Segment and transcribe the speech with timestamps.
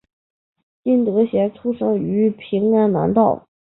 [0.83, 3.45] 金德贤出生于平安南道。